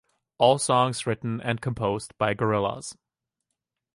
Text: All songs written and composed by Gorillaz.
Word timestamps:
All 0.39 0.57
songs 0.57 1.05
written 1.05 1.39
and 1.41 1.61
composed 1.61 2.17
by 2.17 2.33
Gorillaz. 2.33 2.95